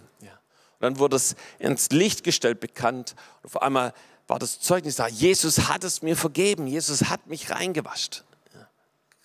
[0.79, 3.15] Und dann wurde es ins Licht gestellt, bekannt.
[3.41, 3.93] Und auf einmal
[4.27, 5.07] war das Zeugnis da.
[5.07, 6.67] Jesus hat es mir vergeben.
[6.67, 8.23] Jesus hat mich reingewaschen.
[8.53, 8.67] Ja.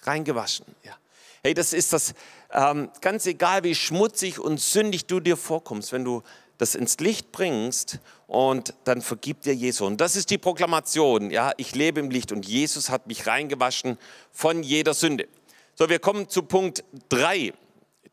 [0.03, 0.67] Reingewaschen.
[0.83, 0.97] Ja.
[1.43, 2.15] Hey, das ist das,
[2.53, 6.23] ähm, ganz egal wie schmutzig und sündig du dir vorkommst, wenn du
[6.59, 9.87] das ins Licht bringst und dann vergibt dir Jesus.
[9.87, 11.31] Und das ist die Proklamation.
[11.31, 13.99] Ja, ich lebe im Licht und Jesus hat mich reingewaschen
[14.31, 15.27] von jeder Sünde.
[15.75, 17.53] So, wir kommen zu Punkt 3,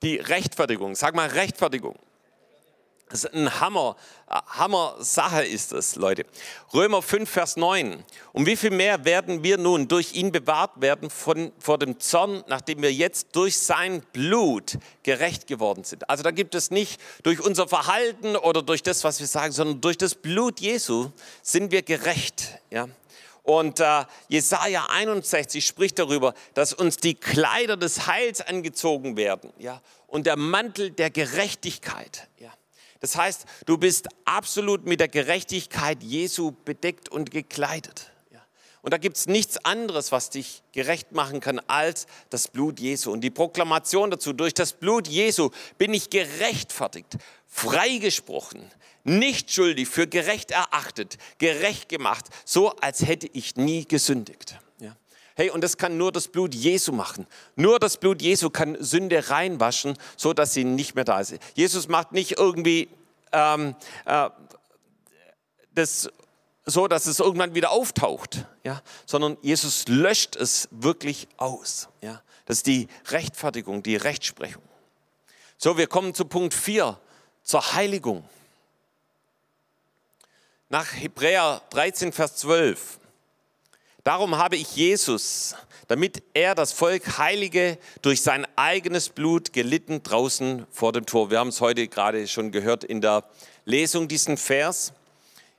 [0.01, 0.95] die Rechtfertigung.
[0.95, 1.99] Sag mal Rechtfertigung.
[3.09, 3.95] Das ist ein Hammer,
[4.29, 6.27] Hammer Sache ist es, Leute.
[6.75, 8.03] Römer 5, Vers 9.
[8.33, 12.43] Um wie viel mehr werden wir nun durch ihn bewahrt werden von, vor dem Zorn,
[12.47, 16.07] nachdem wir jetzt durch sein Blut gerecht geworden sind?
[16.07, 19.81] Also da gibt es nicht durch unser Verhalten oder durch das, was wir sagen, sondern
[19.81, 21.09] durch das Blut Jesu
[21.41, 22.59] sind wir gerecht.
[22.69, 22.87] Ja?
[23.41, 29.81] Und äh, Jesaja 61 spricht darüber, dass uns die Kleider des Heils angezogen werden ja?
[30.05, 32.27] und der Mantel der Gerechtigkeit.
[32.37, 32.51] Ja?
[32.99, 38.11] Das heißt, du bist absolut mit der Gerechtigkeit Jesu bedeckt und gekleidet.
[38.81, 43.11] Und da gibt es nichts anderes, was dich gerecht machen kann, als das Blut Jesu.
[43.11, 48.71] Und die Proklamation dazu, durch das Blut Jesu bin ich gerechtfertigt, freigesprochen,
[49.03, 54.57] nicht schuldig, für gerecht erachtet, gerecht gemacht, so als hätte ich nie gesündigt.
[55.39, 57.25] Hey, und das kann nur das Blut Jesu machen.
[57.55, 61.35] Nur das Blut Jesu kann Sünde reinwaschen, so dass sie nicht mehr da ist.
[61.55, 62.89] Jesus macht nicht irgendwie
[63.31, 63.73] ähm,
[64.03, 64.29] äh,
[65.73, 66.09] das
[66.65, 71.87] so, dass es irgendwann wieder auftaucht, ja, sondern Jesus löscht es wirklich aus.
[72.01, 72.21] Ja.
[72.45, 74.63] Das ist die Rechtfertigung, die Rechtsprechung.
[75.57, 76.99] So, wir kommen zu Punkt 4,
[77.43, 78.27] zur Heiligung.
[80.67, 82.98] Nach Hebräer 13, Vers 12
[84.09, 85.53] Darum habe ich Jesus,
[85.87, 91.29] damit er das Volk heilige, durch sein eigenes Blut gelitten draußen vor dem Tor.
[91.29, 93.23] Wir haben es heute gerade schon gehört in der
[93.65, 94.93] Lesung, diesen Vers.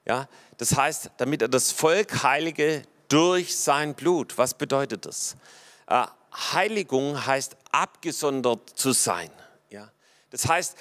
[0.04, 4.36] Ja, das heißt, damit er das Volk heilige durch sein Blut.
[4.36, 5.36] Was bedeutet das?
[5.86, 9.30] Äh, Heiligung heißt abgesondert zu sein.
[9.70, 9.92] Ja,
[10.30, 10.76] das heißt,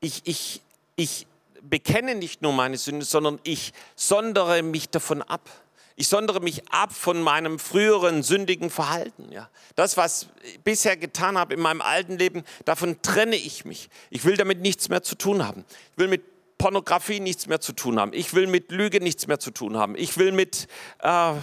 [0.00, 0.60] ich, ich,
[0.96, 1.28] ich
[1.62, 5.48] bekenne nicht nur meine Sünde, sondern ich sondere mich davon ab.
[5.96, 9.30] Ich sondere mich ab von meinem früheren sündigen Verhalten.
[9.30, 9.48] Ja.
[9.76, 13.88] Das, was ich bisher getan habe in meinem alten Leben, davon trenne ich mich.
[14.10, 15.64] Ich will damit nichts mehr zu tun haben.
[15.92, 16.22] Ich will mit
[16.58, 18.12] Pornografie nichts mehr zu tun haben.
[18.12, 19.96] Ich will mit Lüge nichts mehr zu tun haben.
[19.96, 20.68] Ich will mit
[21.00, 21.34] äh,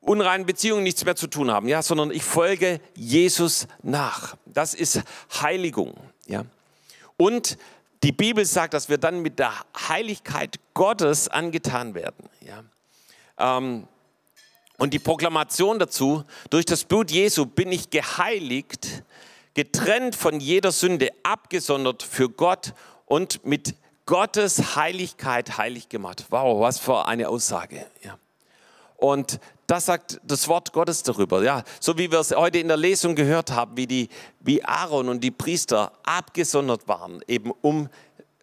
[0.00, 4.36] unreinen Beziehungen nichts mehr zu tun haben, ja, sondern ich folge Jesus nach.
[4.46, 5.02] Das ist
[5.40, 5.94] Heiligung,
[6.26, 6.44] ja.
[7.16, 7.56] Und
[8.02, 9.52] die Bibel sagt, dass wir dann mit der
[9.88, 12.64] Heiligkeit Gottes angetan werden, ja.
[13.38, 13.86] Ähm,
[14.78, 19.04] und die Proklamation dazu, durch das Blut Jesu bin ich geheiligt,
[19.54, 22.74] getrennt von jeder Sünde, abgesondert für Gott
[23.06, 26.26] und mit Gottes Heiligkeit heilig gemacht.
[26.30, 27.86] Wow, was für eine Aussage.
[28.02, 28.18] Ja.
[28.96, 31.42] Und das sagt das Wort Gottes darüber.
[31.42, 34.08] Ja, so wie wir es heute in der Lesung gehört haben, wie, die,
[34.40, 37.88] wie Aaron und die Priester abgesondert waren, eben um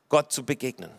[0.10, 0.89] Gott zu begegnen.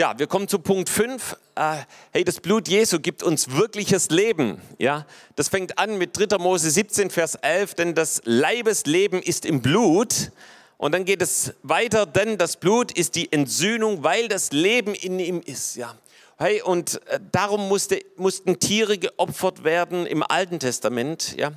[0.00, 1.36] Ja, wir kommen zu Punkt 5.
[1.56, 1.76] Äh,
[2.12, 4.58] hey, das Blut Jesu gibt uns wirkliches Leben.
[4.78, 5.04] Ja,
[5.36, 6.38] das fängt an mit 3.
[6.38, 10.32] Mose 17, Vers 11, denn das Leibesleben ist im Blut.
[10.78, 15.18] Und dann geht es weiter, denn das Blut ist die Entsühnung, weil das Leben in
[15.18, 15.76] ihm ist.
[15.76, 15.94] Ja,
[16.38, 21.36] Hey, und äh, darum musste, mussten Tiere geopfert werden im Alten Testament.
[21.36, 21.52] Ja?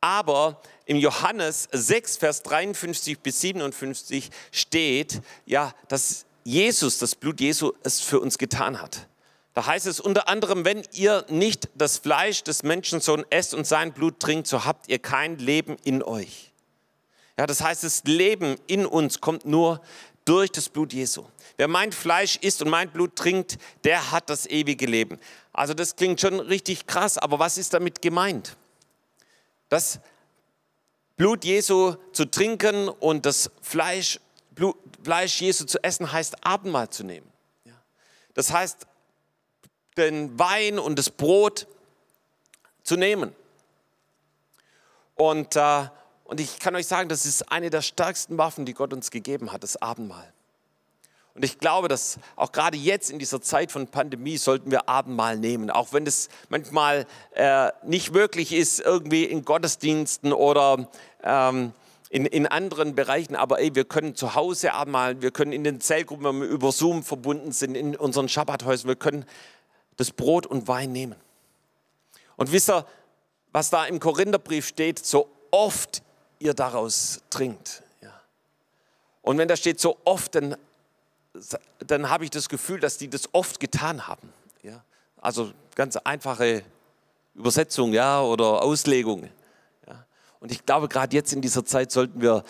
[0.00, 7.72] Aber im Johannes 6, Vers 53 bis 57 steht, ja, dass Jesus, das Blut Jesu,
[7.82, 9.08] es für uns getan hat.
[9.54, 13.92] Da heißt es unter anderem, wenn ihr nicht das Fleisch des Menschensohn esst und sein
[13.92, 16.52] Blut trinkt, so habt ihr kein Leben in euch.
[17.38, 19.80] Ja, das heißt, das Leben in uns kommt nur
[20.24, 21.24] durch das Blut Jesu.
[21.56, 25.18] Wer mein Fleisch isst und mein Blut trinkt, der hat das ewige Leben.
[25.52, 28.56] Also das klingt schon richtig krass, aber was ist damit gemeint?
[29.68, 30.00] Das
[31.16, 34.18] Blut Jesu zu trinken und das Fleisch,
[34.54, 37.30] Blut, Fleisch Jesu zu essen heißt Abendmahl zu nehmen.
[38.34, 38.86] Das heißt,
[39.96, 41.66] den Wein und das Brot
[42.82, 43.34] zu nehmen.
[45.14, 45.86] Und, äh,
[46.24, 49.52] und ich kann euch sagen, das ist eine der stärksten Waffen, die Gott uns gegeben
[49.52, 50.32] hat, das Abendmahl.
[51.34, 55.38] Und ich glaube, dass auch gerade jetzt in dieser Zeit von Pandemie sollten wir Abendmahl
[55.38, 60.88] nehmen, auch wenn es manchmal äh, nicht möglich ist, irgendwie in Gottesdiensten oder
[61.22, 61.72] ähm,
[62.12, 63.34] in, in anderen Bereichen.
[63.34, 66.70] Aber ey, wir können zu Hause Abendmahl, wir können in den Zellgruppen, wenn wir über
[66.70, 69.24] Zoom verbunden sind, in unseren Schabbathäusern, wir können
[69.96, 71.16] das Brot und Wein nehmen.
[72.36, 72.86] Und wisst ihr,
[73.52, 76.02] was da im Korintherbrief steht, so oft
[76.38, 77.82] ihr daraus trinkt.
[78.00, 78.12] Ja.
[79.22, 80.56] Und wenn da steht so oft, dann
[81.78, 84.32] dann habe ich das Gefühl, dass die das oft getan haben.
[84.62, 84.82] Ja?
[85.20, 86.62] Also ganz einfache
[87.34, 89.28] Übersetzung ja, oder Auslegung.
[90.42, 92.42] Und ich glaube, gerade jetzt in dieser Zeit sollten wir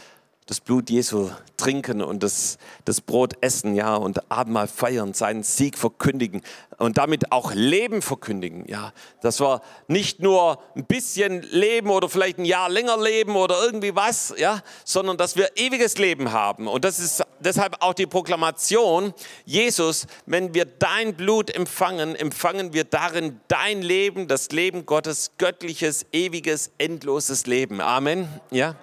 [0.46, 1.28] das Blut Jesu
[1.58, 6.40] trinken und das, das Brot essen, ja, und Abendmahl feiern, seinen Sieg verkündigen
[6.78, 8.94] und damit auch Leben verkündigen, ja.
[9.20, 13.94] Dass wir nicht nur ein bisschen leben oder vielleicht ein Jahr länger leben oder irgendwie
[13.94, 16.68] was, ja, sondern dass wir ewiges Leben haben.
[16.68, 19.12] Und das ist deshalb auch die Proklamation,
[19.44, 26.06] Jesus, wenn wir dein Blut empfangen, empfangen wir darin dein Leben, das Leben Gottes, göttliches,
[26.12, 27.80] ewiges, endloses Leben.
[27.80, 28.76] Amen, ja.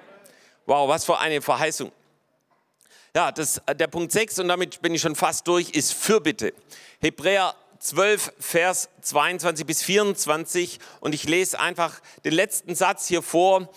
[0.65, 1.91] Wow, was für eine Verheißung.
[3.15, 6.53] Ja, das, der Punkt 6, und damit bin ich schon fast durch, ist Fürbitte.
[6.99, 10.79] Hebräer 12, Vers 22 bis 24.
[10.99, 13.69] Und ich lese einfach den letzten Satz hier vor.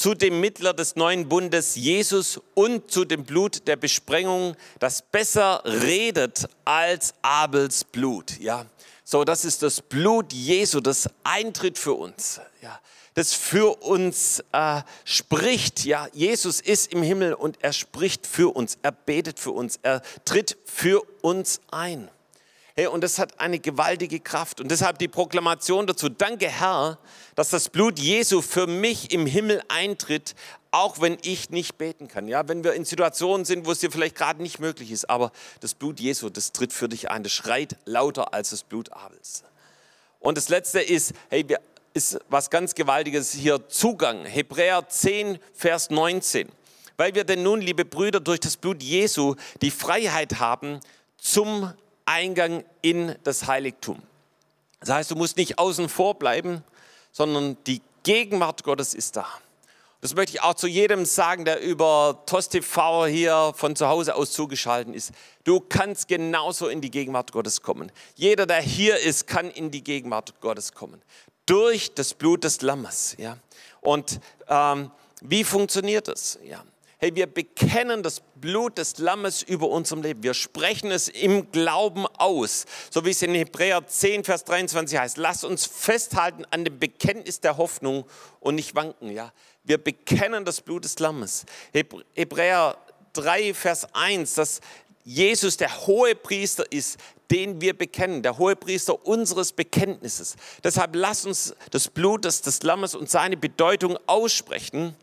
[0.00, 5.62] Zu dem Mittler des neuen Bundes, Jesus, und zu dem Blut der Besprengung, das besser
[5.66, 8.40] redet als Abels Blut.
[8.40, 8.64] Ja,
[9.04, 12.40] so, das ist das Blut Jesu, das eintritt für uns.
[12.62, 12.80] Ja,
[13.12, 15.84] das für uns äh, spricht.
[15.84, 20.00] Ja, Jesus ist im Himmel und er spricht für uns, er betet für uns, er
[20.24, 22.08] tritt für uns ein.
[22.76, 24.60] Hey, und das hat eine gewaltige Kraft.
[24.60, 26.08] Und deshalb die Proklamation dazu.
[26.08, 26.98] Danke, Herr,
[27.34, 30.34] dass das Blut Jesu für mich im Himmel eintritt,
[30.70, 32.28] auch wenn ich nicht beten kann.
[32.28, 35.10] Ja, wenn wir in Situationen sind, wo es dir vielleicht gerade nicht möglich ist.
[35.10, 37.22] Aber das Blut Jesu, das tritt für dich ein.
[37.22, 39.42] Das schreit lauter als das Blut Abels.
[40.20, 41.60] Und das Letzte ist, hey, wir
[41.92, 44.24] ist was ganz Gewaltiges hier Zugang.
[44.24, 46.48] Hebräer 10, Vers 19.
[46.96, 50.80] Weil wir denn nun, liebe Brüder, durch das Blut Jesu die Freiheit haben
[51.16, 51.72] zum
[52.10, 54.02] Eingang in das Heiligtum.
[54.80, 56.64] Das heißt, du musst nicht außen vor bleiben,
[57.12, 59.26] sondern die Gegenwart Gottes ist da.
[60.00, 64.14] Das möchte ich auch zu jedem sagen, der über TOS TV hier von zu Hause
[64.14, 65.12] aus zugeschaltet ist.
[65.44, 67.92] Du kannst genauso in die Gegenwart Gottes kommen.
[68.14, 71.02] Jeder, der hier ist, kann in die Gegenwart Gottes kommen
[71.50, 73.16] durch das Blut des Lammes.
[73.18, 73.36] Ja?
[73.80, 76.38] Und ähm, wie funktioniert das?
[76.44, 76.62] Ja.
[77.02, 80.22] Hey, wir bekennen das Blut des Lammes über unserem Leben.
[80.22, 82.66] Wir sprechen es im Glauben aus.
[82.90, 85.16] So wie es in Hebräer 10, Vers 23 heißt.
[85.16, 88.04] Lass uns festhalten an dem Bekenntnis der Hoffnung
[88.40, 89.10] und nicht wanken.
[89.10, 89.32] Ja?
[89.64, 91.46] Wir bekennen das Blut des Lammes.
[91.72, 92.76] Hebräer
[93.14, 94.60] 3, Vers 1, dass
[95.02, 96.98] Jesus der hohe Priester ist,
[97.30, 100.36] den wir bekennen, der hohe Priester unseres Bekenntnisses.
[100.62, 104.94] Deshalb lass uns das Blut des, des Lammes und seine Bedeutung aussprechen.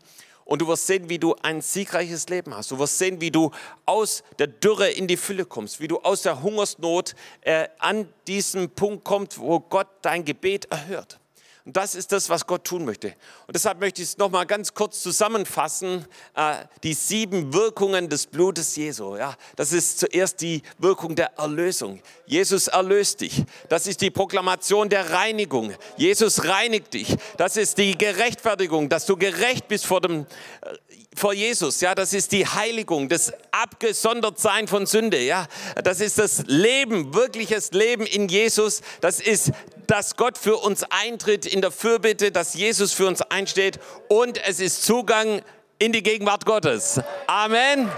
[0.48, 2.70] Und du wirst sehen, wie du ein siegreiches Leben hast.
[2.70, 3.50] Du wirst sehen, wie du
[3.84, 8.70] aus der Dürre in die Fülle kommst, wie du aus der Hungersnot äh, an diesen
[8.70, 11.20] Punkt kommst, wo Gott dein Gebet erhört.
[11.68, 13.08] Und das ist das, was Gott tun möchte.
[13.46, 16.06] Und deshalb möchte ich es nochmal ganz kurz zusammenfassen.
[16.34, 19.16] Äh, die sieben Wirkungen des Blutes Jesu.
[19.16, 22.00] Ja, das ist zuerst die Wirkung der Erlösung.
[22.24, 23.44] Jesus erlöst dich.
[23.68, 25.74] Das ist die Proklamation der Reinigung.
[25.98, 27.14] Jesus reinigt dich.
[27.36, 30.22] Das ist die Gerechtfertigung, dass du gerecht bist vor dem
[30.62, 30.74] äh,
[31.14, 35.48] vor Jesus, ja, das ist die Heiligung, das Abgesondertsein von Sünde, ja,
[35.82, 39.50] das ist das Leben, wirkliches Leben in Jesus, das ist,
[39.88, 44.60] dass Gott für uns eintritt in der Fürbitte, dass Jesus für uns einsteht und es
[44.60, 45.42] ist Zugang
[45.78, 47.00] in die Gegenwart Gottes.
[47.26, 47.90] Amen.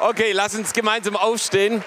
[0.00, 1.82] Okay, lass uns gemeinsam aufstehen.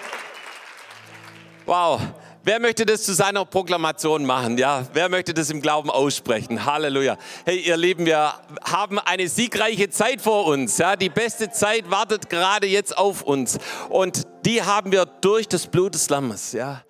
[1.65, 2.01] Wow.
[2.43, 4.57] Wer möchte das zu seiner Proklamation machen?
[4.57, 6.63] Ja, wer möchte das im Glauben aussprechen?
[6.63, 7.17] Halleluja.
[7.43, 10.77] Hey, ihr Lieben, wir haben eine siegreiche Zeit vor uns.
[10.77, 13.57] Ja, die beste Zeit wartet gerade jetzt auf uns.
[13.89, 16.53] Und die haben wir durch das Blut des Lammes.
[16.53, 16.83] Ja.